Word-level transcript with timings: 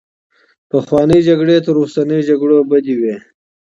پخوانۍ 0.69 1.19
جګړې 1.29 1.55
تر 1.65 1.75
اوسنيو 1.81 2.25
جګړو 2.29 2.57
بدې 2.69 2.93
وې. 2.99 3.15